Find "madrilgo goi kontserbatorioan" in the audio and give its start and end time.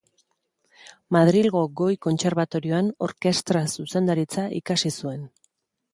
1.15-2.89